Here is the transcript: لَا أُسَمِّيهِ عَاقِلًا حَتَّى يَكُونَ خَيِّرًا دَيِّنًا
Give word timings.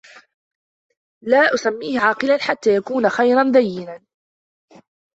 لَا 1.23 1.53
أُسَمِّيهِ 1.53 1.99
عَاقِلًا 1.99 2.37
حَتَّى 2.37 2.75
يَكُونَ 2.75 3.09
خَيِّرًا 3.09 3.51
دَيِّنًا 3.51 4.01